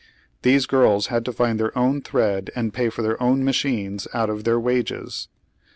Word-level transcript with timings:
Tiiese 0.41 0.67
girls 0.67 1.07
had 1.13 1.23
to 1.25 1.31
find 1.31 1.59
their 1.59 1.77
own 1.77 2.01
thread 2.01 2.49
and 2.55 2.73
pay 2.73 2.89
for 2.89 3.03
their 3.03 3.21
own 3.21 3.43
machines 3.43 4.07
out 4.15 4.31
of 4.31 4.45
their 4.45 4.59
wages. 4.59 5.27